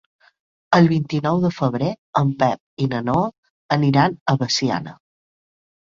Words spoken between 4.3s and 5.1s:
a Veciana.